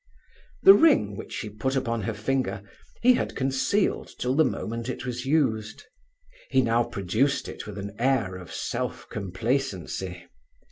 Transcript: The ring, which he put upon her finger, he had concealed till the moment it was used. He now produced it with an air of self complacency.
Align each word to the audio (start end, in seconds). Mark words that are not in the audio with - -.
The 0.63 0.73
ring, 0.73 1.15
which 1.15 1.35
he 1.41 1.49
put 1.51 1.75
upon 1.75 2.01
her 2.01 2.13
finger, 2.15 2.63
he 3.03 3.13
had 3.13 3.35
concealed 3.35 4.09
till 4.17 4.33
the 4.33 4.43
moment 4.43 4.89
it 4.89 5.05
was 5.05 5.27
used. 5.27 5.83
He 6.49 6.63
now 6.63 6.83
produced 6.83 7.47
it 7.47 7.67
with 7.67 7.77
an 7.77 7.95
air 7.99 8.35
of 8.35 8.51
self 8.51 9.07
complacency. 9.09 10.25